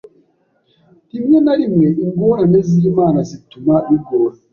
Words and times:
Rimwe 1.11 1.37
na 1.45 1.53
rimwe 1.59 1.87
ingorane 2.03 2.59
z'Imana 2.69 3.19
zituma 3.29 3.73
bigora 3.87 4.35